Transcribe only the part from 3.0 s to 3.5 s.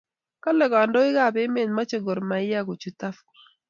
Afco